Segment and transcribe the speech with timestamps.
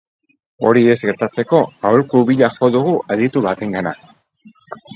[0.69, 3.95] Hori ez gertatzeko aholku bila jo dugu aditu batengana.